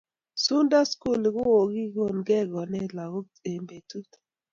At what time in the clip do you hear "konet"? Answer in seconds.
2.51-2.89